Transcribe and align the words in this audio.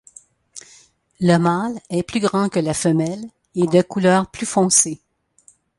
Le 1.19 1.37
mâle 1.37 1.79
est 1.91 2.01
plus 2.01 2.19
grand 2.19 2.49
que 2.49 2.59
la 2.59 2.73
femelle 2.73 3.23
et 3.53 3.67
de 3.67 3.83
couleur 3.83 4.31
plus 4.31 4.47
foncée. 4.47 4.99